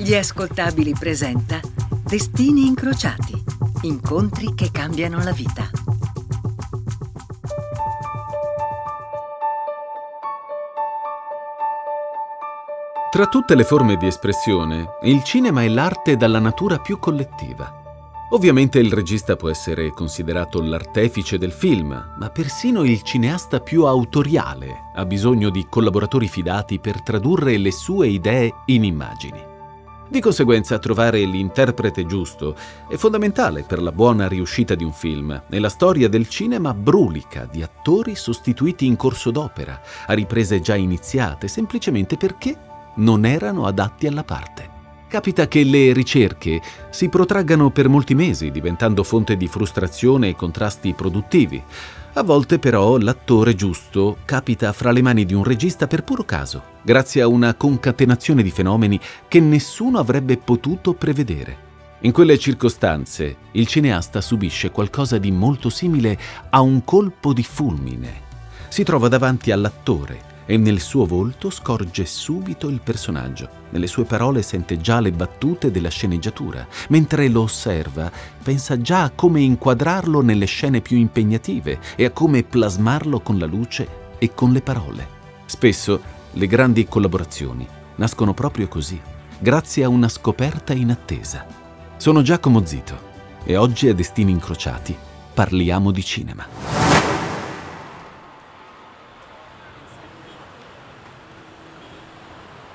[0.00, 1.60] Gli ascoltabili presenta
[2.02, 3.34] Destini incrociati,
[3.82, 5.68] incontri che cambiano la vita.
[13.10, 17.70] Tra tutte le forme di espressione, il cinema è l'arte dalla natura più collettiva.
[18.30, 24.90] Ovviamente il regista può essere considerato l'artefice del film, ma persino il cineasta più autoriale
[24.94, 29.49] ha bisogno di collaboratori fidati per tradurre le sue idee in immagini.
[30.10, 32.56] Di conseguenza trovare l'interprete giusto
[32.88, 37.46] è fondamentale per la buona riuscita di un film e la storia del cinema brulica
[37.48, 42.58] di attori sostituiti in corso d'opera, a riprese già iniziate, semplicemente perché
[42.96, 44.68] non erano adatti alla parte.
[45.06, 50.92] Capita che le ricerche si protraggano per molti mesi, diventando fonte di frustrazione e contrasti
[50.92, 51.62] produttivi.
[52.12, 56.62] A volte però l'attore giusto capita fra le mani di un regista per puro caso,
[56.82, 61.68] grazie a una concatenazione di fenomeni che nessuno avrebbe potuto prevedere.
[62.00, 66.18] In quelle circostanze il cineasta subisce qualcosa di molto simile
[66.50, 68.22] a un colpo di fulmine.
[68.68, 73.48] Si trova davanti all'attore e nel suo volto scorge subito il personaggio.
[73.70, 76.66] Nelle sue parole sente già le battute della sceneggiatura.
[76.88, 78.10] Mentre lo osserva,
[78.42, 83.46] pensa già a come inquadrarlo nelle scene più impegnative e a come plasmarlo con la
[83.46, 85.18] luce e con le parole.
[85.46, 86.00] Spesso
[86.32, 89.00] le grandi collaborazioni nascono proprio così,
[89.38, 91.46] grazie a una scoperta inattesa.
[91.96, 93.08] Sono Giacomo Zito
[93.44, 94.96] e oggi a Destini Incrociati
[95.32, 96.79] parliamo di cinema.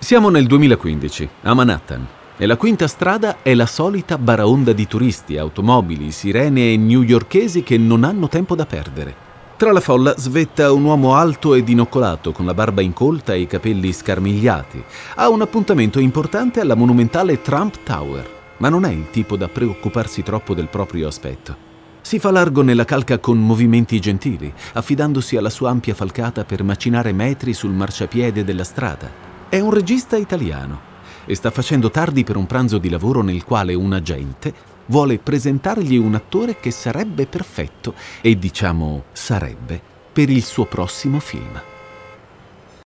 [0.05, 2.05] Siamo nel 2015, a Manhattan,
[2.37, 7.79] e la quinta strada è la solita baraonda di turisti, automobili, sirene e newyorkesi che
[7.79, 9.15] non hanno tempo da perdere.
[9.57, 13.47] Tra la folla svetta un uomo alto ed inoccolato, con la barba incolta e i
[13.47, 14.83] capelli scarmigliati.
[15.15, 20.21] Ha un appuntamento importante alla monumentale Trump Tower, ma non è il tipo da preoccuparsi
[20.21, 21.57] troppo del proprio aspetto.
[22.01, 27.11] Si fa largo nella calca con movimenti gentili, affidandosi alla sua ampia falcata per macinare
[27.11, 30.93] metri sul marciapiede della strada è un regista italiano
[31.25, 34.53] e sta facendo tardi per un pranzo di lavoro nel quale un agente
[34.87, 41.61] vuole presentargli un attore che sarebbe perfetto e diciamo sarebbe per il suo prossimo film.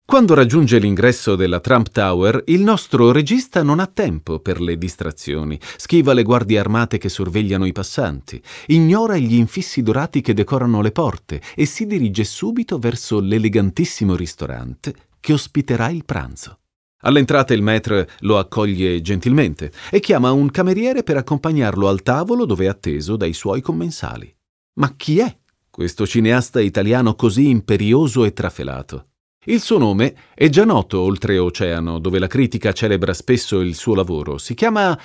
[0.06, 5.58] Quando raggiunge l'ingresso della Trump Tower, il nostro regista non ha tempo per le distrazioni,
[5.78, 10.92] schiva le guardie armate che sorvegliano i passanti, ignora gli infissi dorati che decorano le
[10.92, 16.58] porte e si dirige subito verso l'elegantissimo ristorante che ospiterà il pranzo.
[17.06, 22.66] All'entrata il maître lo accoglie gentilmente e chiama un cameriere per accompagnarlo al tavolo dove
[22.66, 24.34] è atteso dai suoi commensali.
[24.80, 25.38] Ma chi è
[25.70, 29.08] questo cineasta italiano così imperioso e trafelato?
[29.46, 34.38] Il suo nome è già noto oltreoceano, dove la critica celebra spesso il suo lavoro.
[34.38, 34.98] Si chiama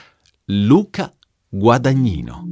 [0.47, 1.12] Luca
[1.49, 2.45] Guadagnino.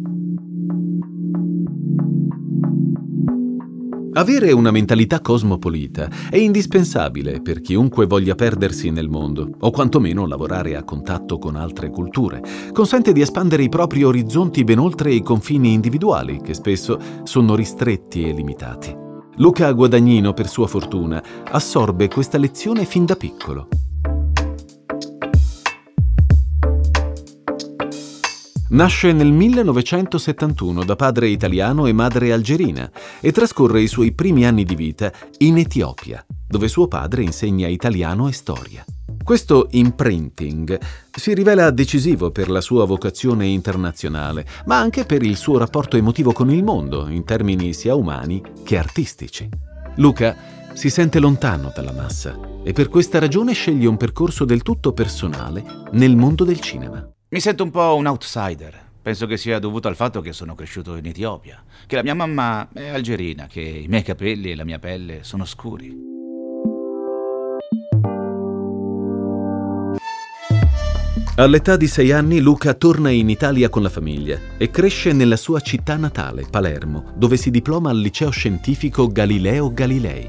[4.16, 10.74] Avere una mentalità cosmopolita è indispensabile per chiunque voglia perdersi nel mondo, o quantomeno lavorare
[10.74, 12.40] a contatto con altre culture.
[12.72, 18.26] Consente di espandere i propri orizzonti ben oltre i confini individuali, che spesso sono ristretti
[18.26, 18.96] e limitati.
[19.36, 23.68] Luca Guadagnino, per sua fortuna, assorbe questa lezione fin da piccolo.
[28.68, 32.90] Nasce nel 1971 da padre italiano e madre algerina
[33.20, 38.26] e trascorre i suoi primi anni di vita in Etiopia, dove suo padre insegna italiano
[38.26, 38.84] e storia.
[39.22, 40.80] Questo imprinting
[41.12, 46.32] si rivela decisivo per la sua vocazione internazionale, ma anche per il suo rapporto emotivo
[46.32, 49.48] con il mondo, in termini sia umani che artistici.
[49.96, 50.36] Luca
[50.72, 55.64] si sente lontano dalla massa e per questa ragione sceglie un percorso del tutto personale
[55.92, 57.08] nel mondo del cinema.
[57.28, 58.84] Mi sento un po' un outsider.
[59.02, 62.68] Penso che sia dovuto al fatto che sono cresciuto in Etiopia, che la mia mamma
[62.72, 66.14] è algerina, che i miei capelli e la mia pelle sono scuri.
[71.34, 75.58] All'età di sei anni Luca torna in Italia con la famiglia e cresce nella sua
[75.58, 80.28] città natale, Palermo, dove si diploma al liceo scientifico Galileo Galilei.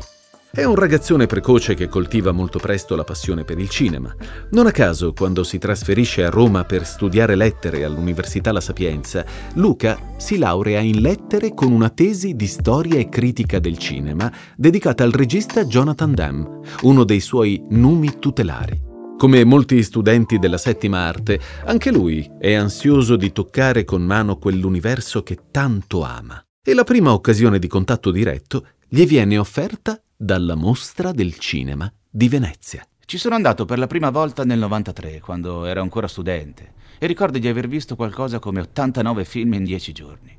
[0.50, 4.16] È un ragazzone precoce che coltiva molto presto la passione per il cinema.
[4.52, 9.24] Non a caso, quando si trasferisce a Roma per studiare lettere all'Università La Sapienza,
[9.54, 15.04] Luca si laurea in lettere con una tesi di storia e critica del cinema dedicata
[15.04, 18.82] al regista Jonathan Demme, uno dei suoi numi tutelari.
[19.18, 25.22] Come molti studenti della settima arte, anche lui è ansioso di toccare con mano quell'universo
[25.22, 26.42] che tanto ama.
[26.64, 32.28] E la prima occasione di contatto diretto gli viene offerta dalla Mostra del Cinema di
[32.28, 32.84] Venezia.
[33.06, 37.38] Ci sono andato per la prima volta nel 93, quando ero ancora studente, e ricordo
[37.38, 40.36] di aver visto qualcosa come 89 film in 10 giorni.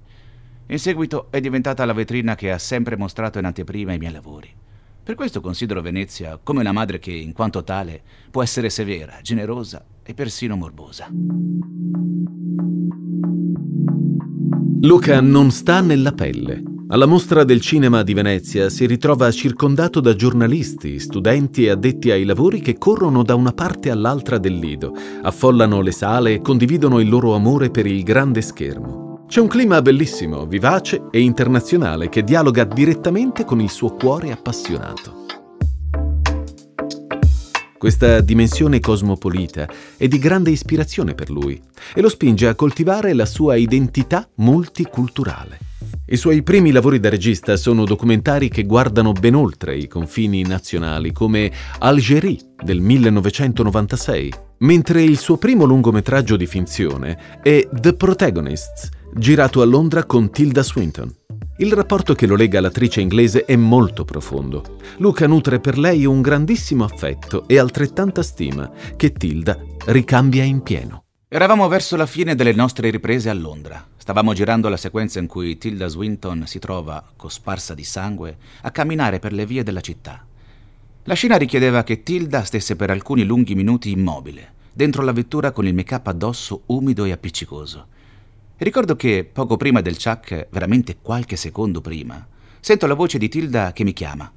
[0.67, 4.53] In seguito è diventata la vetrina che ha sempre mostrato in anteprima i miei lavori.
[5.01, 8.03] Per questo considero Venezia come una madre che, in quanto tale,
[8.33, 11.07] può essere severa, generosa e persino morbosa.
[14.81, 16.63] Luca non sta nella pelle.
[16.89, 22.25] Alla mostra del cinema di Venezia si ritrova circondato da giornalisti, studenti e addetti ai
[22.25, 27.11] lavori che corrono da una parte all'altra del lido, affollano le sale e condividono il
[27.11, 29.25] loro amore per il grande schermo.
[29.29, 35.28] C'è un clima bellissimo, vivace e internazionale che dialoga direttamente con il suo cuore appassionato.
[37.79, 41.63] Questa dimensione cosmopolita è di grande ispirazione per lui
[41.95, 45.61] e lo spinge a coltivare la sua identità multiculturale.
[46.07, 51.13] I suoi primi lavori da regista sono documentari che guardano ben oltre i confini nazionali,
[51.13, 59.61] come Algérie del 1996, mentre il suo primo lungometraggio di finzione è The Protagonists girato
[59.63, 61.13] a Londra con Tilda Swinton.
[61.57, 64.77] Il rapporto che lo lega all'attrice inglese è molto profondo.
[64.99, 71.03] Luca nutre per lei un grandissimo affetto e altrettanta stima che Tilda ricambia in pieno.
[71.27, 73.85] Eravamo verso la fine delle nostre riprese a Londra.
[73.97, 79.19] Stavamo girando la sequenza in cui Tilda Swinton si trova, cosparsa di sangue, a camminare
[79.19, 80.25] per le vie della città.
[81.03, 85.67] La scena richiedeva che Tilda stesse per alcuni lunghi minuti immobile, dentro la vettura con
[85.67, 87.89] il make-up addosso umido e appiccicoso.
[88.61, 92.27] Ricordo che poco prima del chuck, veramente qualche secondo prima,
[92.59, 94.29] sento la voce di Tilda che mi chiama.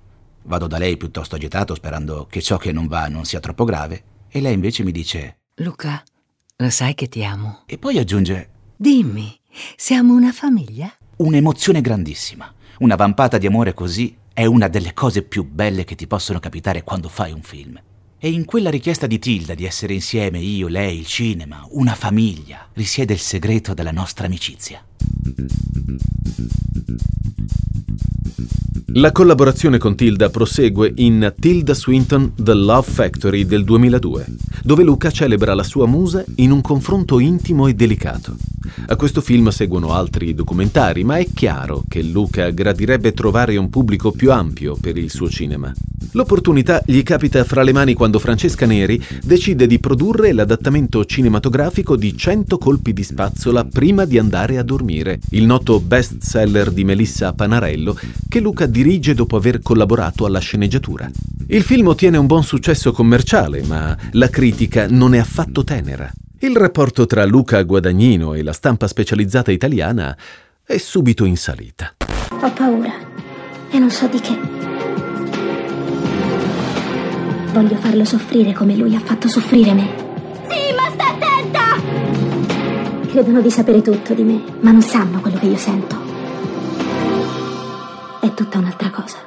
[0.44, 4.04] Vado da lei piuttosto agitato sperando che ciò che non va non sia troppo grave
[4.30, 6.04] e lei invece mi dice Luca,
[6.58, 7.64] lo sai che ti amo.
[7.66, 9.40] E poi aggiunge Dimmi,
[9.76, 10.94] siamo una famiglia?
[11.18, 12.54] Un'emozione grandissima.
[12.80, 16.84] Una vampata di amore così è una delle cose più belle che ti possono capitare
[16.84, 17.82] quando fai un film.
[18.24, 22.70] E in quella richiesta di Tilda di essere insieme, io, lei, il cinema, una famiglia,
[22.74, 24.86] risiede il segreto della nostra amicizia.
[28.94, 34.26] La collaborazione con Tilda prosegue in Tilda Swinton The Love Factory del 2002,
[34.64, 38.36] dove Luca celebra la sua musa in un confronto intimo e delicato.
[38.88, 44.12] A questo film seguono altri documentari, ma è chiaro che Luca gradirebbe trovare un pubblico
[44.12, 45.72] più ampio per il suo cinema.
[46.14, 52.18] L'opportunità gli capita fra le mani quando Francesca Neri decide di produrre l'adattamento cinematografico di
[52.18, 57.34] 100 colpi di spazzola prima di andare a dormire, il noto best seller di Melissa
[57.34, 57.98] Panarello
[58.28, 61.10] che Luca dirige dopo aver collaborato alla sceneggiatura.
[61.48, 66.12] Il film ottiene un buon successo commerciale, ma la critica non è affatto tenera.
[66.40, 70.18] Il rapporto tra Luca Guadagnino e la stampa specializzata italiana
[70.64, 71.94] è subito in salita.
[72.42, 72.94] Ho paura
[73.70, 74.40] e non so di che.
[77.54, 79.94] Voglio farlo soffrire come lui ha fatto soffrire me.
[80.50, 80.91] Sì, ma!
[83.12, 85.98] Credono di sapere tutto di me, ma non sanno quello che io sento.
[88.22, 89.18] È tutta un'altra cosa.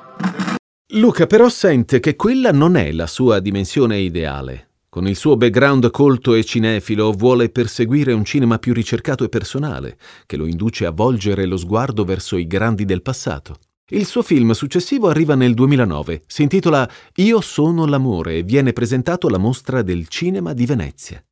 [0.95, 4.71] Luca però sente che quella non è la sua dimensione ideale.
[4.89, 9.99] Con il suo background colto e cinefilo vuole perseguire un cinema più ricercato e personale,
[10.25, 13.59] che lo induce a volgere lo sguardo verso i grandi del passato.
[13.91, 19.27] Il suo film successivo arriva nel 2009, si intitola Io sono l'amore e viene presentato
[19.27, 21.23] alla mostra del cinema di Venezia.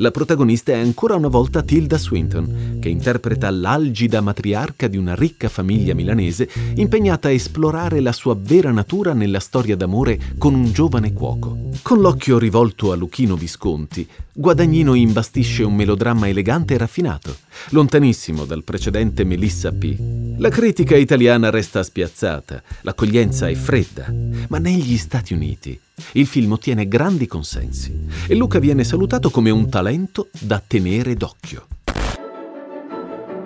[0.00, 5.48] La protagonista è ancora una volta Tilda Swinton, che interpreta l'algida matriarca di una ricca
[5.48, 11.12] famiglia milanese impegnata a esplorare la sua vera natura nella storia d'amore con un giovane
[11.12, 11.70] cuoco.
[11.82, 17.34] Con l'occhio rivolto a Luchino Visconti, Guadagnino imbastisce un melodramma elegante e raffinato,
[17.70, 19.96] lontanissimo dal precedente Melissa P.
[20.38, 24.14] La critica italiana resta spiazzata, l'accoglienza è fredda,
[24.46, 25.80] ma negli Stati Uniti
[26.12, 31.66] il film ottiene grandi consensi e Luca viene salutato come un talento da tenere d'occhio.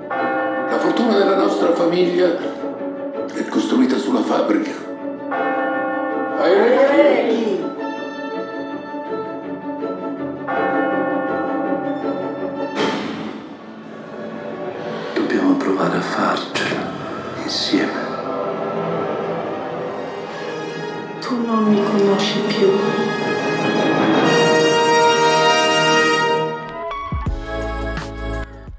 [0.09, 2.37] La fortuna della nostra famiglia
[3.35, 4.71] è costruita sulla fabbrica.
[6.39, 7.61] Ai regali!
[15.15, 16.91] Dobbiamo provare a farcela
[17.43, 18.12] insieme.
[21.23, 22.69] Tu non mi conosci più.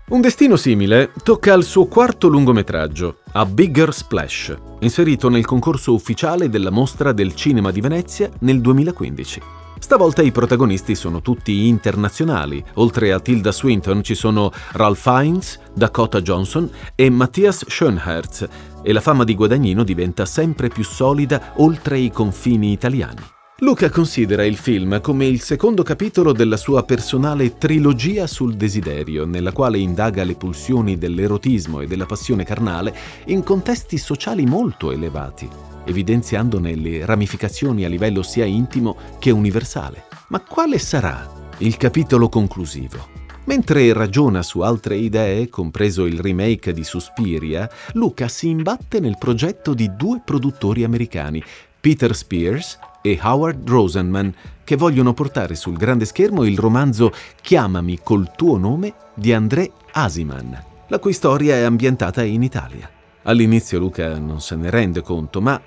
[0.10, 6.50] Un destino simile tocca al suo quarto lungometraggio, A Bigger Splash, inserito nel concorso ufficiale
[6.50, 9.63] della Mostra del Cinema di Venezia nel 2015.
[9.84, 12.64] Stavolta i protagonisti sono tutti internazionali.
[12.76, 18.48] Oltre a Tilda Swinton ci sono Ralph Fiennes, Dakota Johnson e Matthias Schoenherz
[18.82, 23.20] e la fama di Guadagnino diventa sempre più solida oltre i confini italiani.
[23.58, 29.52] Luca considera il film come il secondo capitolo della sua personale trilogia sul desiderio, nella
[29.52, 36.76] quale indaga le pulsioni dell'erotismo e della passione carnale in contesti sociali molto elevati evidenziandone
[36.76, 40.06] le ramificazioni a livello sia intimo che universale.
[40.30, 43.22] Ma quale sarà il capitolo conclusivo?
[43.46, 49.74] Mentre ragiona su altre idee, compreso il remake di Suspiria, Luca si imbatte nel progetto
[49.74, 51.44] di due produttori americani,
[51.80, 57.12] Peter Spears e Howard Rosenman, che vogliono portare sul grande schermo il romanzo
[57.42, 62.93] Chiamami col tuo nome di André Asiman, la cui storia è ambientata in Italia.
[63.24, 65.62] All'inizio Luca non se ne rende conto, ma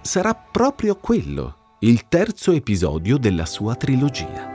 [0.00, 4.50] sarà proprio quello il terzo episodio della sua trilogia.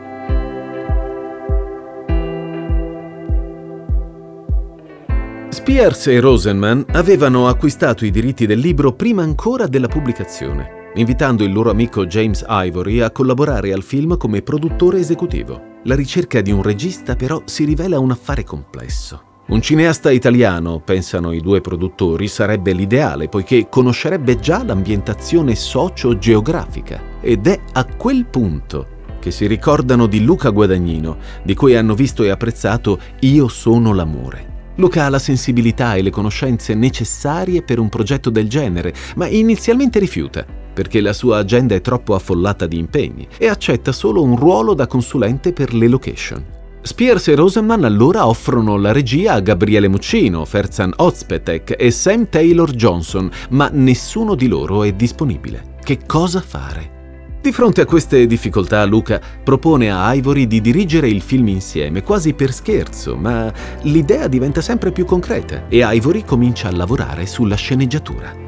[5.50, 11.52] Spears e Rosenman avevano acquistato i diritti del libro prima ancora della pubblicazione, invitando il
[11.52, 15.76] loro amico James Ivory a collaborare al film come produttore esecutivo.
[15.84, 19.27] La ricerca di un regista però si rivela un affare complesso.
[19.50, 27.02] Un cineasta italiano, pensano i due produttori, sarebbe l'ideale, poiché conoscerebbe già l'ambientazione socio-geografica.
[27.22, 28.88] Ed è a quel punto
[29.20, 34.56] che si ricordano di Luca Guadagnino, di cui hanno visto e apprezzato Io sono l'amore.
[34.76, 39.98] Luca ha la sensibilità e le conoscenze necessarie per un progetto del genere, ma inizialmente
[39.98, 44.74] rifiuta, perché la sua agenda è troppo affollata di impegni, e accetta solo un ruolo
[44.74, 46.57] da consulente per le location.
[46.88, 52.72] Spears e Rosenman allora offrono la regia a Gabriele Muccino, Ferzan Ozpetek e Sam Taylor
[52.72, 55.76] Johnson, ma nessuno di loro è disponibile.
[55.84, 57.40] Che cosa fare?
[57.42, 62.34] Di fronte a queste difficoltà, Luca propone a Ivory di dirigere il film insieme, quasi
[62.34, 63.52] per scherzo, ma
[63.82, 68.47] l'idea diventa sempre più concreta e Ivory comincia a lavorare sulla sceneggiatura.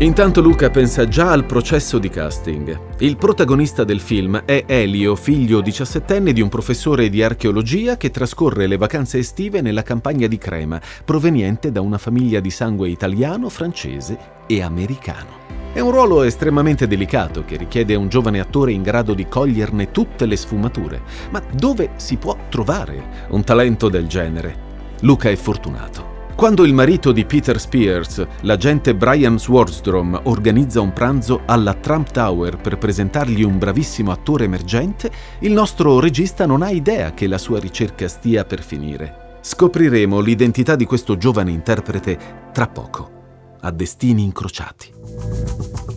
[0.00, 3.00] Intanto Luca pensa già al processo di casting.
[3.00, 8.68] Il protagonista del film è Elio, figlio diciassettenne di un professore di archeologia che trascorre
[8.68, 14.16] le vacanze estive nella campagna di Crema, proveniente da una famiglia di sangue italiano, francese
[14.46, 15.46] e americano.
[15.72, 20.26] È un ruolo estremamente delicato che richiede un giovane attore in grado di coglierne tutte
[20.26, 21.02] le sfumature.
[21.30, 24.66] Ma dove si può trovare un talento del genere?
[25.00, 26.17] Luca è fortunato.
[26.38, 32.58] Quando il marito di Peter Spears, l'agente Brian Swordstrom, organizza un pranzo alla Trump Tower
[32.58, 37.58] per presentargli un bravissimo attore emergente, il nostro regista non ha idea che la sua
[37.58, 39.38] ricerca stia per finire.
[39.40, 42.16] Scopriremo l'identità di questo giovane interprete
[42.52, 44.92] tra poco, a Destini Incrociati.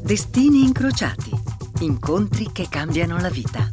[0.01, 1.39] Destini Incrociati.
[1.81, 3.69] Incontri che cambiano la vita.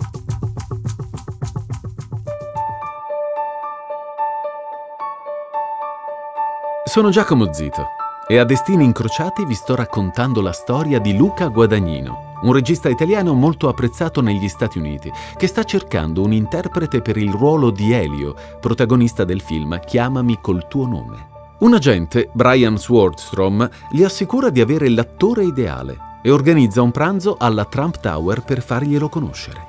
[6.88, 7.88] Sono Giacomo Zito
[8.26, 13.34] e a Destini Incrociati vi sto raccontando la storia di Luca Guadagnino, un regista italiano
[13.34, 18.34] molto apprezzato negli Stati Uniti, che sta cercando un interprete per il ruolo di Elio,
[18.58, 21.28] protagonista del film Chiamami col tuo nome.
[21.58, 27.66] Un agente, Brian Swordstrom, gli assicura di avere l'attore ideale e organizza un pranzo alla
[27.66, 29.60] Trump Tower per farglielo conoscere.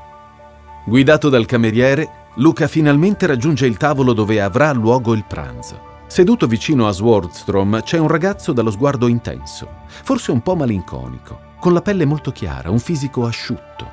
[0.85, 5.87] Guidato dal cameriere, Luca finalmente raggiunge il tavolo dove avrà luogo il pranzo.
[6.09, 11.71] Seduto vicino a Swordstrom c'è un ragazzo dallo sguardo intenso, forse un po' malinconico, con
[11.71, 13.91] la pelle molto chiara, un fisico asciutto.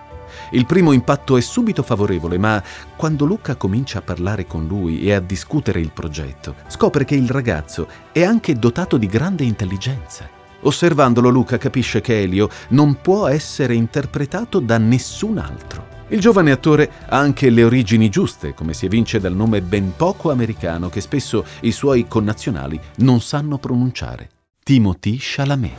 [0.53, 2.61] Il primo impatto è subito favorevole, ma
[2.97, 7.29] quando Luca comincia a parlare con lui e a discutere il progetto, scopre che il
[7.29, 10.27] ragazzo è anche dotato di grande intelligenza.
[10.63, 15.96] Osservandolo Luca capisce che Elio non può essere interpretato da nessun altro.
[16.09, 20.31] Il giovane attore ha anche le origini giuste, come si evince dal nome ben poco
[20.31, 24.31] americano che spesso i suoi connazionali non sanno pronunciare.
[24.63, 25.75] Timothy Chalamet.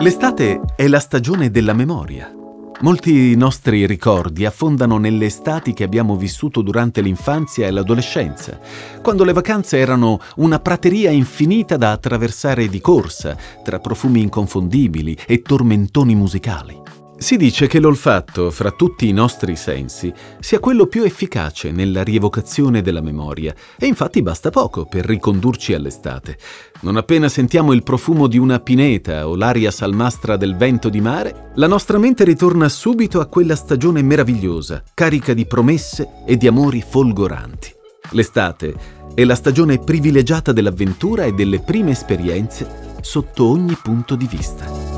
[0.00, 2.43] L'estate è la stagione della memoria.
[2.84, 8.60] Molti nostri ricordi affondano nelle estati che abbiamo vissuto durante l'infanzia e l'adolescenza,
[9.00, 15.40] quando le vacanze erano una prateria infinita da attraversare di corsa, tra profumi inconfondibili e
[15.40, 16.83] tormentoni musicali.
[17.24, 22.82] Si dice che l'olfatto, fra tutti i nostri sensi, sia quello più efficace nella rievocazione
[22.82, 26.36] della memoria, e infatti basta poco per ricondurci all'estate.
[26.80, 31.52] Non appena sentiamo il profumo di una pineta o l'aria salmastra del vento di mare,
[31.54, 36.84] la nostra mente ritorna subito a quella stagione meravigliosa, carica di promesse e di amori
[36.86, 37.72] folgoranti.
[38.10, 38.74] L'estate
[39.14, 44.93] è la stagione privilegiata dell'avventura e delle prime esperienze sotto ogni punto di vista.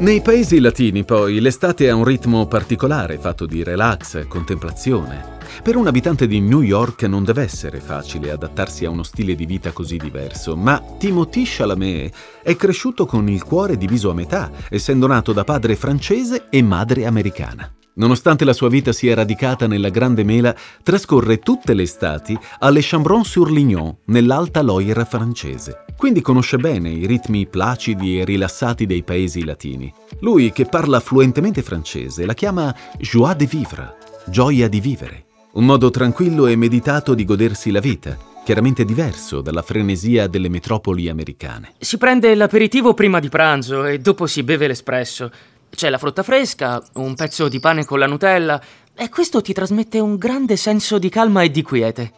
[0.00, 5.36] Nei paesi latini, poi, l'estate ha un ritmo particolare, fatto di relax, contemplazione.
[5.60, 9.44] Per un abitante di New York non deve essere facile adattarsi a uno stile di
[9.44, 12.14] vita così diverso, ma Timothée Chalamet
[12.44, 17.04] è cresciuto con il cuore diviso a metà, essendo nato da padre francese e madre
[17.04, 17.68] americana.
[17.98, 23.96] Nonostante la sua vita sia radicata nella Grande Mela, trascorre tutte le estati alle Chambron-sur-Lignon,
[24.06, 25.84] nell'Alta Loira francese.
[25.96, 29.92] Quindi conosce bene i ritmi placidi e rilassati dei paesi latini.
[30.20, 35.24] Lui, che parla fluentemente francese, la chiama joie de vivre, gioia di vivere.
[35.54, 41.08] Un modo tranquillo e meditato di godersi la vita, chiaramente diverso dalla frenesia delle metropoli
[41.08, 41.72] americane.
[41.78, 45.32] Si prende l'aperitivo prima di pranzo e dopo si beve l'espresso.
[45.70, 48.60] C'è la frutta fresca, un pezzo di pane con la Nutella
[48.94, 52.12] e questo ti trasmette un grande senso di calma e di quiete.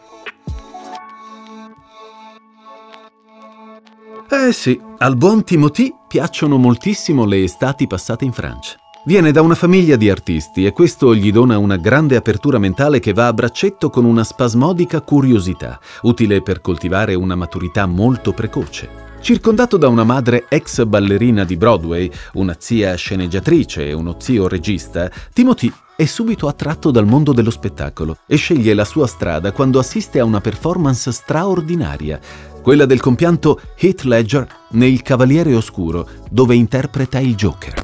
[4.30, 8.76] Eh sì, al buon Timothy piacciono moltissimo le estati passate in Francia.
[9.04, 13.12] Viene da una famiglia di artisti e questo gli dona una grande apertura mentale che
[13.12, 19.10] va a braccetto con una spasmodica curiosità, utile per coltivare una maturità molto precoce.
[19.21, 25.11] Circondato da una madre ex ballerina di Broadway, una zia sceneggiatrice e uno zio regista,
[25.35, 30.21] Timothy è subito attratto dal mondo dello spettacolo e sceglie la sua strada quando assiste
[30.21, 32.19] a una performance straordinaria,
[32.62, 37.75] quella del compianto Heath Ledger nel Cavaliere Oscuro, dove interpreta il Joker.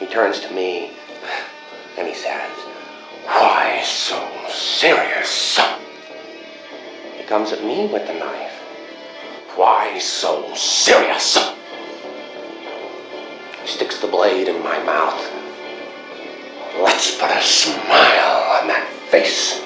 [0.00, 0.88] He turns to me
[1.98, 2.48] and he says,
[3.26, 4.16] Why so
[4.48, 5.60] serious?
[7.18, 8.51] He comes at me with the knife.
[9.54, 11.36] Why so serious?
[13.62, 15.20] He sticks the blade in my mouth.
[16.82, 19.60] Let's put a smile on that face.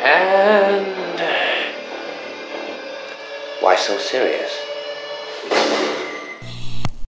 [0.00, 0.86] And.
[3.60, 4.50] Why so serious?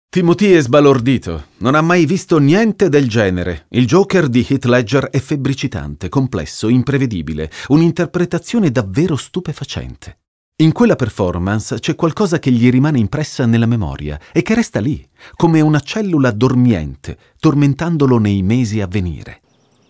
[0.08, 3.66] Timothy è sbalordito, non ha mai visto niente del genere.
[3.68, 10.18] Il Joker di Heath Ledger è febbricitante, complesso, imprevedibile, un'interpretazione davvero stupefacente.
[10.58, 15.06] In quella performance c'è qualcosa che gli rimane impressa nella memoria e che resta lì,
[15.34, 19.42] come una cellula dormiente, tormentandolo nei mesi a venire.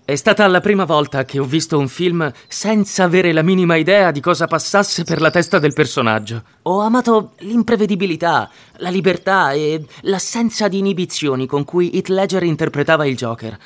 [0.05, 4.11] È stata la prima volta che ho visto un film senza avere la minima idea
[4.11, 6.43] di cosa passasse per la testa del personaggio.
[6.63, 13.15] Ho amato l'imprevedibilità, la libertà e l'assenza di inibizioni con cui Heath Ledger interpretava il
[13.15, 13.57] Joker.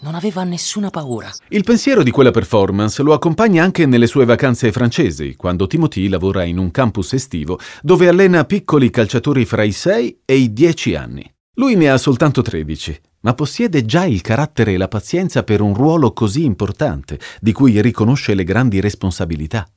[0.00, 1.28] Non aveva nessuna paura.
[1.48, 6.44] Il pensiero di quella performance lo accompagna anche nelle sue vacanze francesi, quando Timothy lavora
[6.44, 11.34] in un campus estivo dove allena piccoli calciatori fra i 6 e i 10 anni.
[11.54, 15.74] Lui ne ha soltanto 13, ma possiede già il carattere e la pazienza per un
[15.74, 19.68] ruolo così importante, di cui riconosce le grandi responsabilità.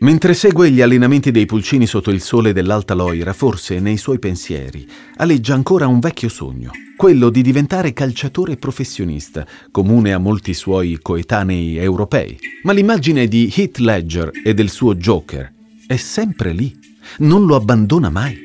[0.00, 4.86] Mentre segue gli allenamenti dei pulcini sotto il sole dell'Alta Loira, forse nei suoi pensieri
[5.16, 11.78] aleggia ancora un vecchio sogno, quello di diventare calciatore professionista, comune a molti suoi coetanei
[11.78, 12.38] europei.
[12.62, 15.52] Ma l'immagine di Heath Ledger e del suo Joker
[15.88, 16.78] è sempre lì,
[17.18, 18.38] non lo abbandona mai.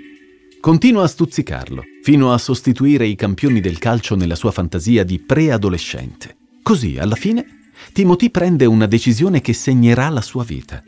[0.59, 6.35] Continua a stuzzicarlo, fino a sostituire i campioni del calcio nella sua fantasia di preadolescente.
[6.63, 10.81] Così, alla fine, Timothy prende una decisione che segnerà la sua vita.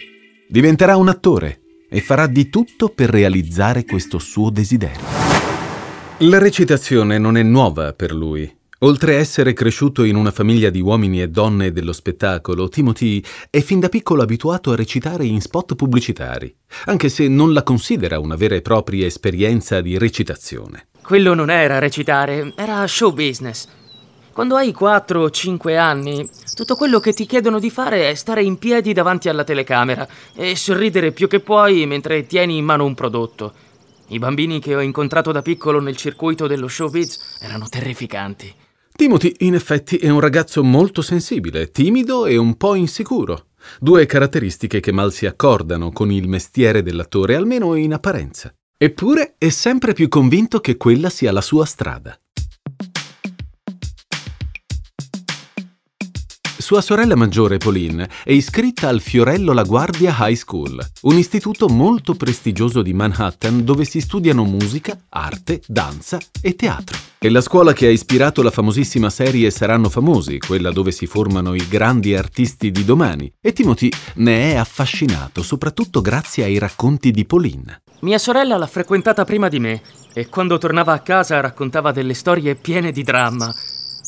[0.47, 5.03] Diventerà un attore e farà di tutto per realizzare questo suo desiderio.
[6.19, 8.55] La recitazione non è nuova per lui.
[8.79, 13.59] Oltre a essere cresciuto in una famiglia di uomini e donne dello spettacolo, Timothy è
[13.61, 16.55] fin da piccolo abituato a recitare in spot pubblicitari,
[16.85, 20.89] anche se non la considera una vera e propria esperienza di recitazione.
[21.01, 23.67] Quello non era recitare, era show business.
[24.35, 28.43] Quando hai 4 o 5 anni, tutto quello che ti chiedono di fare è stare
[28.43, 32.95] in piedi davanti alla telecamera e sorridere più che puoi mentre tieni in mano un
[32.95, 33.53] prodotto.
[34.07, 38.53] I bambini che ho incontrato da piccolo nel circuito dello showbiz erano terrificanti.
[38.93, 43.45] Timothy, in effetti, è un ragazzo molto sensibile, timido e un po' insicuro.
[43.79, 48.53] Due caratteristiche che mal si accordano con il mestiere dell'attore, almeno in apparenza.
[48.77, 52.19] Eppure è sempre più convinto che quella sia la sua strada.
[56.65, 62.15] Sua sorella maggiore, Pauline, è iscritta al Fiorello La Guardia High School, un istituto molto
[62.15, 66.97] prestigioso di Manhattan dove si studiano musica, arte, danza e teatro.
[67.19, 71.53] È la scuola che ha ispirato la famosissima serie Saranno famosi, quella dove si formano
[71.53, 77.25] i grandi artisti di domani, e Timothy ne è affascinato soprattutto grazie ai racconti di
[77.25, 77.83] Pauline.
[77.99, 79.83] Mia sorella l'ha frequentata prima di me
[80.15, 83.53] e quando tornava a casa raccontava delle storie piene di dramma.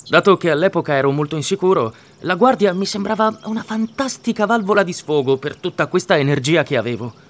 [0.10, 5.36] Dato che all'epoca ero molto insicuro, la guardia mi sembrava una fantastica valvola di sfogo
[5.36, 7.27] per tutta questa energia che avevo.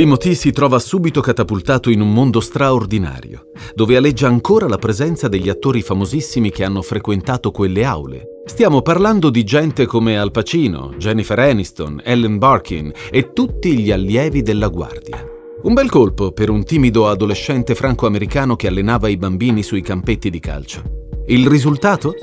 [0.00, 5.50] Timothy si trova subito catapultato in un mondo straordinario, dove aleggia ancora la presenza degli
[5.50, 8.24] attori famosissimi che hanno frequentato quelle aule.
[8.46, 14.40] Stiamo parlando di gente come Al Pacino, Jennifer Aniston, Ellen Barkin e tutti gli allievi
[14.40, 15.22] della Guardia.
[15.64, 20.40] Un bel colpo per un timido adolescente franco-americano che allenava i bambini sui campetti di
[20.40, 21.09] calcio.
[21.30, 22.16] Il risultato?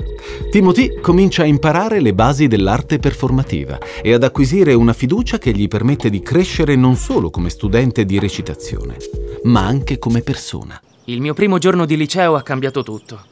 [0.50, 5.66] Timothy comincia a imparare le basi dell'arte performativa e ad acquisire una fiducia che gli
[5.66, 8.98] permette di crescere non solo come studente di recitazione,
[9.44, 10.78] ma anche come persona.
[11.04, 13.24] Il mio primo giorno di liceo ha cambiato tutto.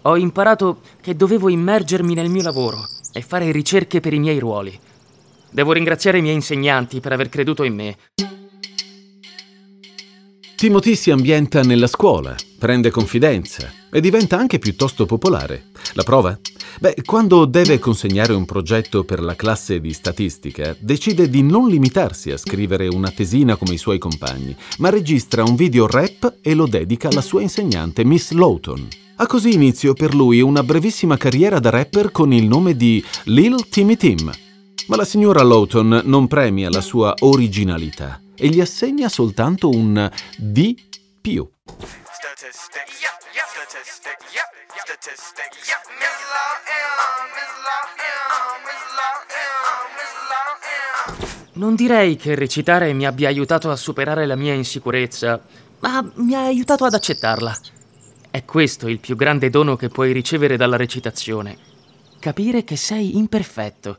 [0.00, 2.78] Ho imparato che dovevo immergermi nel mio lavoro
[3.12, 4.80] e fare ricerche per i miei ruoli.
[5.50, 7.96] Devo ringraziare i miei insegnanti per aver creduto in me.
[10.56, 15.64] Timothy si ambienta nella scuola, prende confidenza e diventa anche piuttosto popolare.
[15.94, 16.38] La prova?
[16.78, 22.30] Beh, quando deve consegnare un progetto per la classe di statistica, decide di non limitarsi
[22.30, 26.66] a scrivere una tesina come i suoi compagni, ma registra un video rap e lo
[26.66, 28.88] dedica alla sua insegnante Miss Lawton.
[29.16, 33.68] Ha così inizio per lui una brevissima carriera da rapper con il nome di Lil
[33.68, 34.30] Timmy Tim.
[34.86, 40.74] Ma la signora Lawton non premia la sua originalità e gli assegna soltanto un D
[41.20, 41.48] più.
[51.52, 55.40] Non direi che recitare mi abbia aiutato a superare la mia insicurezza,
[55.78, 57.56] ma mi ha aiutato ad accettarla.
[58.28, 61.56] È questo il più grande dono che puoi ricevere dalla recitazione.
[62.18, 63.98] Capire che sei imperfetto.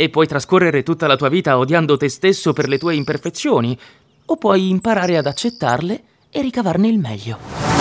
[0.00, 3.76] E puoi trascorrere tutta la tua vita odiando te stesso per le tue imperfezioni,
[4.26, 7.77] o puoi imparare ad accettarle e ricavarne il meglio.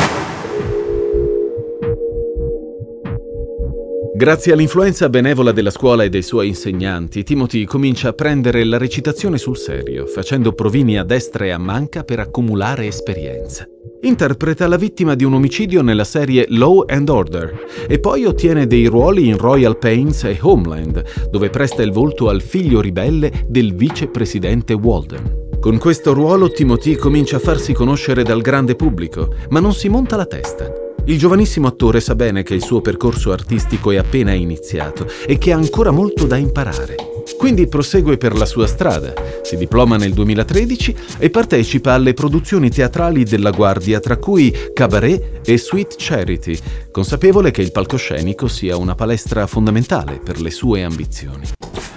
[4.18, 9.38] Grazie all'influenza benevola della scuola e dei suoi insegnanti, Timothy comincia a prendere la recitazione
[9.38, 13.68] sul serio, facendo provini a destra e a manca per accumulare esperienza.
[14.02, 18.88] Interpreta la vittima di un omicidio nella serie Law and Order e poi ottiene dei
[18.88, 24.74] ruoli in Royal Pains e Homeland, dove presta il volto al figlio ribelle del vicepresidente
[24.74, 25.60] Walden.
[25.60, 30.16] Con questo ruolo Timothy comincia a farsi conoscere dal grande pubblico, ma non si monta
[30.16, 30.87] la testa.
[31.08, 35.54] Il giovanissimo attore sa bene che il suo percorso artistico è appena iniziato e che
[35.54, 36.96] ha ancora molto da imparare.
[37.38, 43.24] Quindi prosegue per la sua strada, si diploma nel 2013 e partecipa alle produzioni teatrali
[43.24, 46.60] della Guardia, tra cui Cabaret e Sweet Charity,
[46.92, 51.97] consapevole che il palcoscenico sia una palestra fondamentale per le sue ambizioni.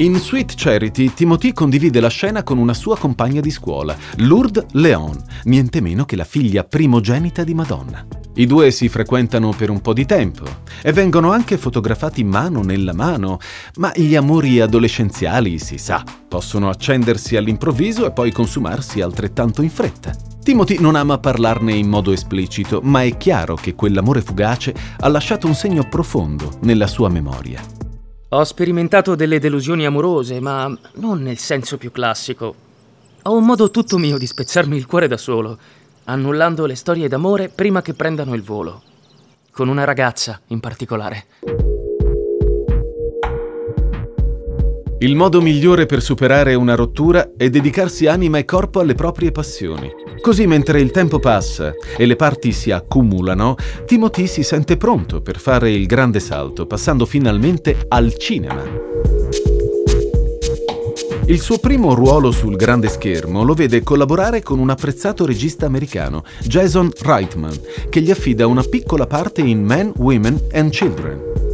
[0.00, 5.22] In Sweet Charity, Timothy condivide la scena con una sua compagna di scuola, Lourdes Leon,
[5.44, 8.06] niente meno che la figlia primogenita di Madonna.
[8.36, 10.44] I due si frequentano per un po' di tempo
[10.80, 13.40] e vengono anche fotografati mano nella mano,
[13.74, 20.16] ma gli amori adolescenziali, si sa, possono accendersi all'improvviso e poi consumarsi altrettanto in fretta.
[20.42, 25.46] Timothy non ama parlarne in modo esplicito, ma è chiaro che quell'amore fugace ha lasciato
[25.46, 27.89] un segno profondo nella sua memoria.
[28.32, 32.54] Ho sperimentato delle delusioni amorose, ma non nel senso più classico.
[33.22, 35.58] Ho un modo tutto mio di spezzarmi il cuore da solo,
[36.04, 38.82] annullando le storie d'amore prima che prendano il volo.
[39.50, 41.69] Con una ragazza in particolare.
[45.02, 49.90] Il modo migliore per superare una rottura è dedicarsi anima e corpo alle proprie passioni.
[50.20, 55.38] Così mentre il tempo passa e le parti si accumulano, Timothy si sente pronto per
[55.38, 58.62] fare il grande salto, passando finalmente al cinema.
[61.24, 66.24] Il suo primo ruolo sul grande schermo lo vede collaborare con un apprezzato regista americano,
[66.42, 67.58] Jason Reitman,
[67.88, 71.49] che gli affida una piccola parte in Men, Women and Children.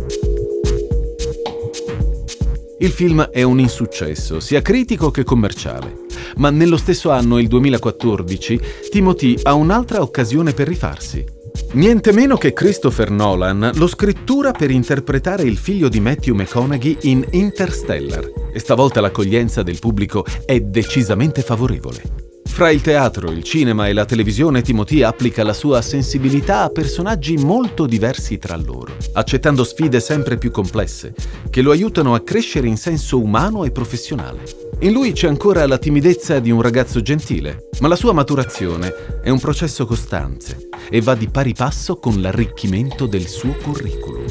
[2.78, 6.04] Il film è un insuccesso, sia critico che commerciale.
[6.36, 8.60] Ma nello stesso anno, il 2014,
[8.90, 11.24] Timothy ha un'altra occasione per rifarsi.
[11.72, 17.26] Niente meno che Christopher Nolan lo scrittura per interpretare il figlio di Matthew McConaughey in
[17.30, 22.25] Interstellar e stavolta l'accoglienza del pubblico è decisamente favorevole.
[22.56, 27.36] Fra il teatro, il cinema e la televisione, Timothy applica la sua sensibilità a personaggi
[27.36, 31.12] molto diversi tra loro, accettando sfide sempre più complesse,
[31.50, 34.44] che lo aiutano a crescere in senso umano e professionale.
[34.78, 39.28] In lui c'è ancora la timidezza di un ragazzo gentile, ma la sua maturazione è
[39.28, 44.24] un processo costante e va di pari passo con l'arricchimento del suo curriculum.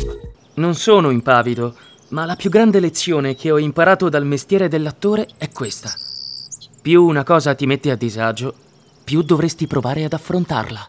[0.55, 1.75] Non sono impavido,
[2.07, 5.93] ma la più grande lezione che ho imparato dal mestiere dell'attore è questa.
[6.85, 8.53] Più una cosa ti mette a disagio,
[9.03, 10.87] più dovresti provare ad affrontarla.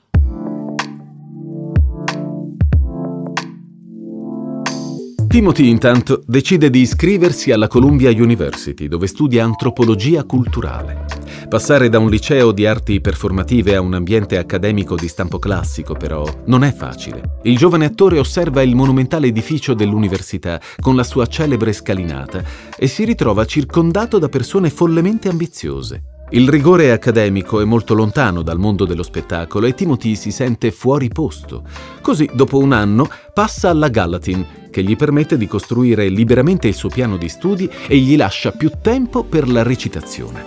[5.37, 11.05] Timothy intanto decide di iscriversi alla Columbia University dove studia antropologia culturale.
[11.47, 16.25] Passare da un liceo di arti performative a un ambiente accademico di stampo classico però
[16.47, 17.41] non è facile.
[17.43, 22.43] Il giovane attore osserva il monumentale edificio dell'università con la sua celebre scalinata
[22.75, 26.15] e si ritrova circondato da persone follemente ambiziose.
[26.31, 31.07] Il rigore accademico è molto lontano dal mondo dello spettacolo e Timothy si sente fuori
[31.07, 31.63] posto.
[32.01, 34.45] Così, dopo un anno, passa alla Gallatin,
[34.77, 38.71] che gli permette di costruire liberamente il suo piano di studi e gli lascia più
[38.83, 40.45] tempo per la recitazione.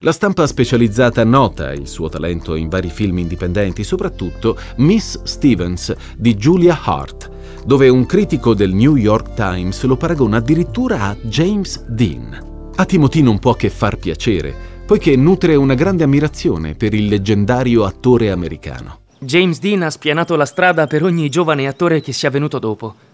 [0.00, 6.34] La stampa specializzata nota il suo talento in vari film indipendenti, soprattutto Miss Stevens di
[6.34, 7.30] Julia Hart,
[7.64, 12.72] dove un critico del New York Times lo paragona addirittura a James Dean.
[12.76, 17.86] A Timothy non può che far piacere, poiché nutre una grande ammirazione per il leggendario
[17.86, 18.98] attore americano.
[19.20, 23.08] James Dean ha spianato la strada per ogni giovane attore che sia venuto dopo.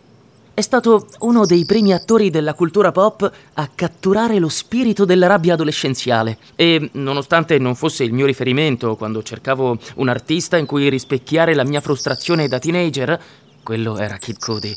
[0.57, 5.53] È stato uno dei primi attori della cultura pop a catturare lo spirito della rabbia
[5.53, 11.55] adolescenziale e, nonostante non fosse il mio riferimento quando cercavo un artista in cui rispecchiare
[11.55, 13.21] la mia frustrazione da teenager,
[13.63, 14.75] quello era Kid Cudi.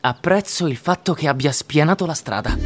[0.00, 2.56] Apprezzo il fatto che abbia spianato la strada.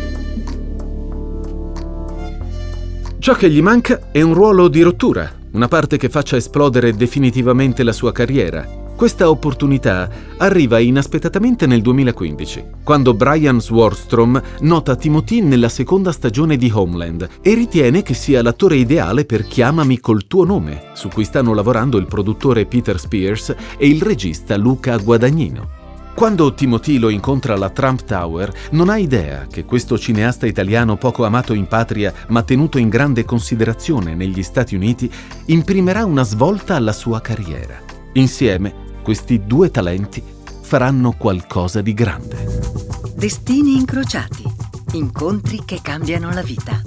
[3.18, 7.82] Ciò che gli manca è un ruolo di rottura, una parte che faccia esplodere definitivamente
[7.82, 8.85] la sua carriera.
[8.96, 16.70] Questa opportunità arriva inaspettatamente nel 2015, quando Brian Swardstrom nota Timothy nella seconda stagione di
[16.72, 21.52] Homeland e ritiene che sia l'attore ideale per Chiamami col tuo nome, su cui stanno
[21.52, 25.68] lavorando il produttore Peter Spears e il regista Luca Guadagnino.
[26.14, 31.26] Quando Timothy lo incontra alla Trump Tower, non ha idea che questo cineasta italiano poco
[31.26, 35.12] amato in patria ma tenuto in grande considerazione negli Stati Uniti
[35.48, 37.78] imprimerà una svolta alla sua carriera.
[38.14, 40.20] Insieme, questi due talenti
[40.62, 42.44] faranno qualcosa di grande.
[43.14, 44.42] Destini incrociati,
[44.94, 46.82] incontri che cambiano la vita.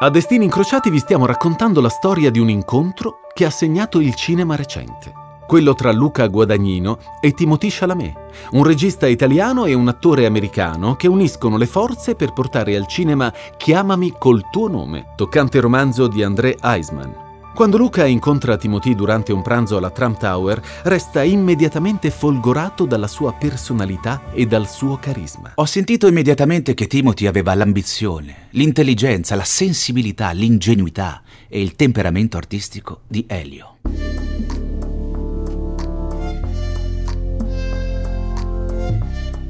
[0.00, 4.14] A Destini Incrociati vi stiamo raccontando la storia di un incontro che ha segnato il
[4.14, 5.23] cinema recente.
[5.46, 8.16] Quello tra Luca Guadagnino e Timothée Chalamet,
[8.52, 13.32] un regista italiano e un attore americano che uniscono le forze per portare al cinema
[13.56, 17.22] Chiamami col tuo nome, toccante romanzo di André Eisman.
[17.54, 23.32] Quando Luca incontra Timothy durante un pranzo alla Trump Tower, resta immediatamente folgorato dalla sua
[23.32, 25.52] personalità e dal suo carisma.
[25.54, 33.02] Ho sentito immediatamente che Timothy aveva l'ambizione, l'intelligenza, la sensibilità, l'ingenuità e il temperamento artistico
[33.06, 33.76] di Elio.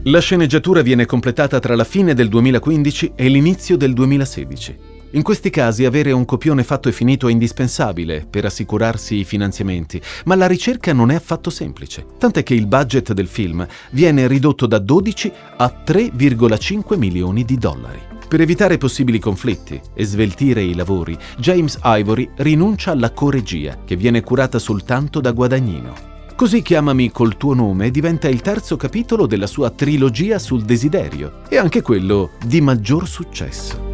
[0.06, 4.76] La sceneggiatura viene completata tra la fine del 2015 e l'inizio del 2016.
[5.12, 9.98] In questi casi avere un copione fatto e finito è indispensabile per assicurarsi i finanziamenti,
[10.26, 14.66] ma la ricerca non è affatto semplice, tant'è che il budget del film viene ridotto
[14.66, 18.00] da 12 a 3,5 milioni di dollari.
[18.28, 24.20] Per evitare possibili conflitti e sveltire i lavori, James Ivory rinuncia alla coregia, che viene
[24.20, 26.12] curata soltanto da Guadagnino.
[26.36, 31.58] Così chiamami col tuo nome diventa il terzo capitolo della sua trilogia sul desiderio e
[31.58, 33.92] anche quello di maggior successo.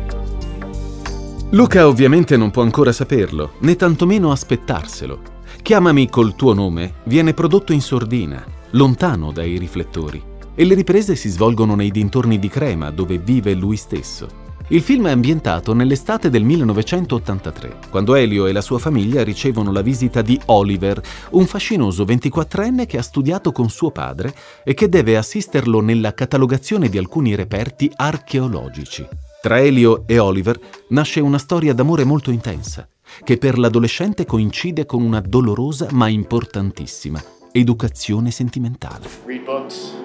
[1.50, 5.20] Luca ovviamente non può ancora saperlo, né tantomeno aspettarselo.
[5.60, 10.22] Chiamami col tuo nome viene prodotto in sordina, lontano dai riflettori,
[10.54, 14.39] e le riprese si svolgono nei dintorni di Crema, dove vive lui stesso.
[14.72, 19.82] Il film è ambientato nell'estate del 1983, quando Elio e la sua famiglia ricevono la
[19.82, 25.16] visita di Oliver, un fascinoso 24enne che ha studiato con suo padre e che deve
[25.16, 29.04] assisterlo nella catalogazione di alcuni reperti archeologici.
[29.42, 30.56] Tra Elio e Oliver
[30.90, 32.88] nasce una storia d'amore molto intensa,
[33.24, 39.08] che per l'adolescente coincide con una dolorosa ma importantissima educazione sentimentale.
[39.24, 39.96] Read books,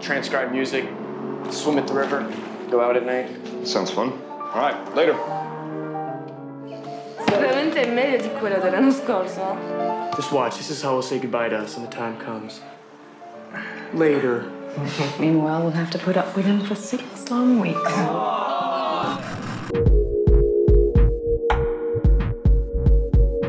[0.00, 0.86] transcribe music,
[1.50, 2.26] swim at the river,
[2.70, 3.28] go out at night.
[3.64, 4.12] Sounds fun.
[4.54, 5.14] All right, later.
[7.26, 9.56] Sicuramente è meglio di quella dell'anno scorso.
[10.14, 10.56] Just watch.
[10.56, 12.60] This is how we'll say goodbye to us when the time comes.
[13.92, 14.44] Later.
[15.18, 17.92] Meanwhile, we'll have to put up with him for six long weeks.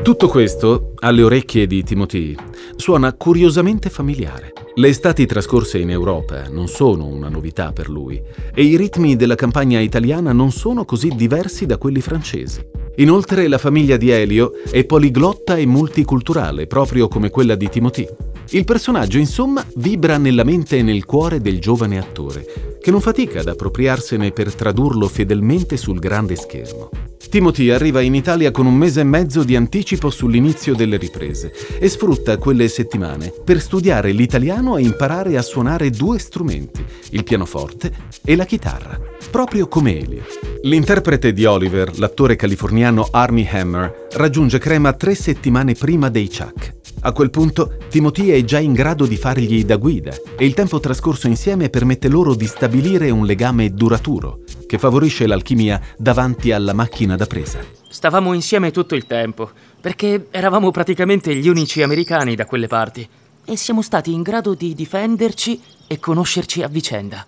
[0.02, 2.34] Tutto questo, alle orecchie di Timothy,
[2.76, 4.52] suona curiosamente familiare.
[4.78, 8.22] Le estati trascorse in Europa non sono una novità per lui
[8.54, 12.64] e i ritmi della campagna italiana non sono così diversi da quelli francesi.
[12.98, 18.06] Inoltre la famiglia di Elio è poliglotta e multiculturale, proprio come quella di Timothy.
[18.50, 23.40] Il personaggio, insomma, vibra nella mente e nel cuore del giovane attore, che non fatica
[23.40, 26.88] ad appropriarsene per tradurlo fedelmente sul grande schermo.
[27.28, 31.86] Timothy arriva in Italia con un mese e mezzo di anticipo sull'inizio delle riprese e
[31.86, 37.92] sfrutta quelle settimane per studiare l'italiano e imparare a suonare due strumenti, il pianoforte
[38.24, 38.98] e la chitarra,
[39.30, 40.22] proprio come Elio.
[40.62, 46.76] L'interprete di Oliver, l'attore californiano Armie Hammer, raggiunge Crema tre settimane prima dei Chuck.
[47.00, 50.80] A quel punto Timothy è già in grado di fargli da guida e il tempo
[50.80, 52.77] trascorso insieme permette loro di stabilire
[53.10, 57.58] un legame duraturo che favorisce l'alchimia davanti alla macchina da presa.
[57.88, 63.08] Stavamo insieme tutto il tempo, perché eravamo praticamente gli unici americani da quelle parti
[63.44, 67.26] e siamo stati in grado di difenderci e conoscerci a vicenda.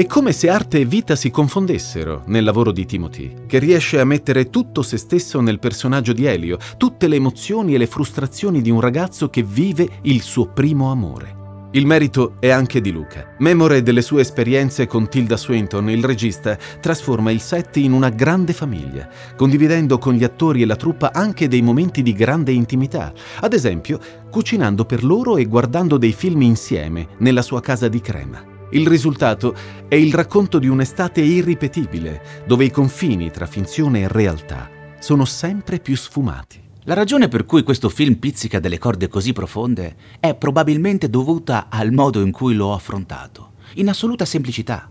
[0.00, 4.06] È come se arte e vita si confondessero nel lavoro di Timothy, che riesce a
[4.06, 8.70] mettere tutto se stesso nel personaggio di Elio, tutte le emozioni e le frustrazioni di
[8.70, 11.68] un ragazzo che vive il suo primo amore.
[11.72, 13.34] Il merito è anche di Luca.
[13.40, 18.54] Memore delle sue esperienze con Tilda Swinton, il regista trasforma il set in una grande
[18.54, 23.52] famiglia, condividendo con gli attori e la truppa anche dei momenti di grande intimità, ad
[23.52, 28.50] esempio cucinando per loro e guardando dei film insieme nella sua casa di Crema.
[28.72, 29.52] Il risultato
[29.88, 35.80] è il racconto di un'estate irripetibile, dove i confini tra finzione e realtà sono sempre
[35.80, 36.62] più sfumati.
[36.84, 41.90] La ragione per cui questo film pizzica delle corde così profonde è probabilmente dovuta al
[41.90, 44.88] modo in cui l'ho affrontato, in assoluta semplicità.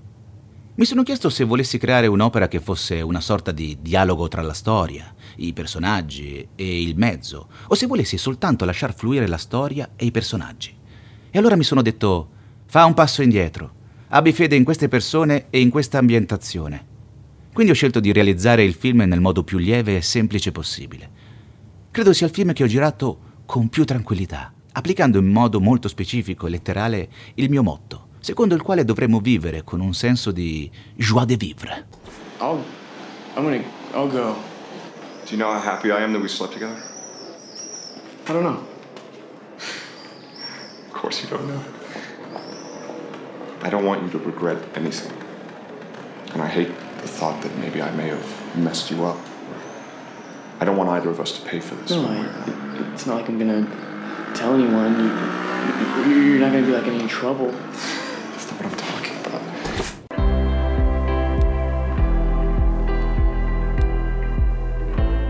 [0.75, 4.53] Mi sono chiesto se volessi creare un'opera che fosse una sorta di dialogo tra la
[4.53, 10.05] storia, i personaggi e il mezzo, o se volessi soltanto lasciar fluire la storia e
[10.05, 10.75] i personaggi.
[11.29, 12.31] E allora mi sono detto,
[12.69, 13.71] fa un passo indietro,
[14.09, 16.85] abbi fede in queste persone e in questa ambientazione.
[17.51, 21.09] Quindi ho scelto di realizzare il film nel modo più lieve e semplice possibile.
[21.89, 26.45] Credo sia il film che ho girato con più tranquillità, applicando in modo molto specifico
[26.45, 31.25] e letterale il mio motto, secondo il quale dovremmo vivere con un senso di joie
[31.25, 31.87] de vivre.
[32.39, 32.63] I'll.
[33.35, 33.63] I'm gonna.
[33.95, 34.35] I'll go.
[35.25, 36.77] Do you know how happy I am that we slept together?
[38.27, 38.63] I don't know.
[40.85, 41.78] Of course you don't know.
[43.61, 45.11] I don't want you to regret anything.
[46.33, 49.17] And I hate the thought that maybe I may have messed you up.
[50.61, 51.91] I don't want either of us to pay for this.
[51.91, 53.65] No, I, it's not like I'm gonna
[54.33, 54.93] tell anyone.
[56.05, 57.51] You, you, you're not gonna be like in any trouble.
[57.51, 59.41] That's not what I'm talking about.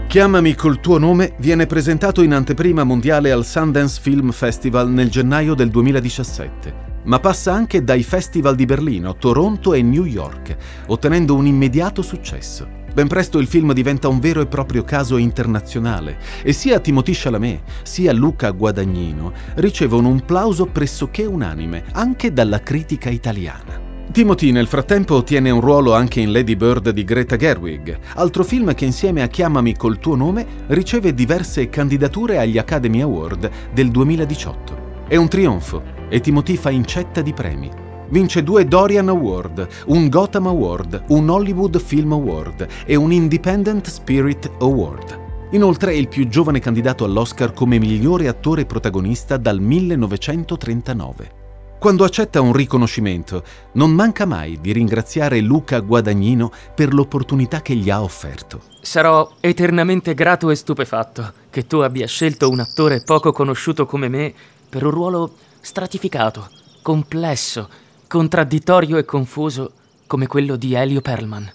[0.07, 5.53] Chiamami col tuo nome viene presentato in anteprima mondiale al Sundance Film Festival nel gennaio
[5.53, 10.55] del 2017, ma passa anche dai festival di Berlino, Toronto e New York,
[10.87, 12.77] ottenendo un immediato successo.
[12.93, 17.61] Ben presto il film diventa un vero e proprio caso internazionale e sia Timothée Chalamet
[17.83, 23.87] sia Luca Guadagnino ricevono un plauso pressoché unanime anche dalla critica italiana.
[24.11, 28.73] Timothy nel frattempo ottiene un ruolo anche in Lady Bird di Greta Gerwig, altro film
[28.73, 34.87] che insieme a Chiamami col tuo nome riceve diverse candidature agli Academy Award del 2018.
[35.07, 37.69] È un trionfo e Timothy fa incetta di premi.
[38.09, 44.49] Vince due Dorian Award, un Gotham Award, un Hollywood Film Award e un Independent Spirit
[44.59, 45.27] Award.
[45.51, 51.37] Inoltre è il più giovane candidato all'Oscar come migliore attore protagonista dal 1939.
[51.79, 53.41] Quando accetta un riconoscimento,
[53.73, 58.61] non manca mai di ringraziare Luca Guadagnino per l'opportunità che gli ha offerto.
[58.81, 64.33] Sarò eternamente grato e stupefatto che tu abbia scelto un attore poco conosciuto come me
[64.67, 66.49] per un ruolo stratificato,
[66.81, 67.69] complesso,
[68.07, 69.71] contraddittorio e confuso
[70.07, 71.53] come quello di Elio Perlman.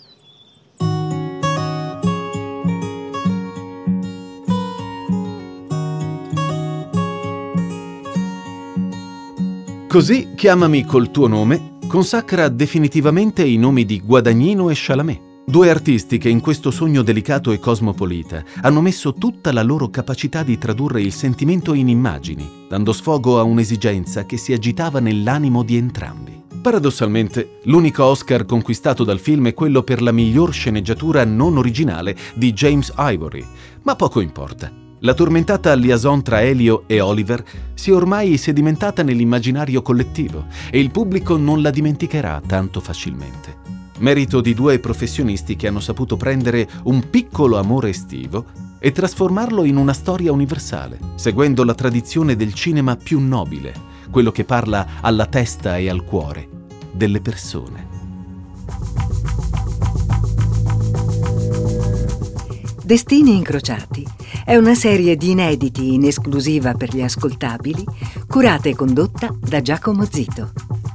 [9.89, 16.19] Così Chiamami col tuo nome consacra definitivamente i nomi di Guadagnino e Chalamet, due artisti
[16.19, 21.03] che in questo sogno delicato e cosmopolita hanno messo tutta la loro capacità di tradurre
[21.03, 26.43] il sentimento in immagini, dando sfogo a un'esigenza che si agitava nell'animo di entrambi.
[26.61, 32.53] Paradossalmente, l'unico Oscar conquistato dal film è quello per la miglior sceneggiatura non originale di
[32.55, 33.45] James Ivory,
[33.83, 34.73] ma poco importa.
[35.01, 40.91] La tormentata liaison tra Elio e Oliver si è ormai sedimentata nell'immaginario collettivo e il
[40.91, 43.84] pubblico non la dimenticherà tanto facilmente.
[43.99, 48.45] Merito di due professionisti che hanno saputo prendere un piccolo amore estivo
[48.81, 53.73] e trasformarlo in una storia universale, seguendo la tradizione del cinema più nobile,
[54.11, 56.49] quello che parla alla testa e al cuore
[56.93, 57.93] delle persone.
[62.83, 64.07] Destini incrociati
[64.45, 67.85] è una serie di inediti in esclusiva per gli ascoltabili,
[68.29, 70.53] curata e condotta da Giacomo Zito.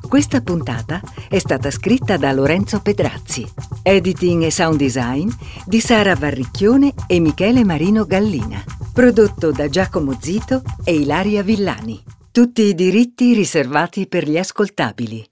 [0.07, 3.47] Questa puntata è stata scritta da Lorenzo Pedrazzi,
[3.83, 5.29] editing e sound design
[5.65, 12.01] di Sara Varricchione e Michele Marino Gallina, prodotto da Giacomo Zito e Ilaria Villani.
[12.31, 15.29] Tutti i diritti riservati per gli ascoltabili.